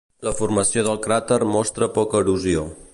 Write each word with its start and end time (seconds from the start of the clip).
La 0.27 0.31
formació 0.39 0.85
del 0.87 0.97
cràter 1.05 1.39
mostra 1.57 1.91
poca 1.99 2.25
erosió. 2.27 2.67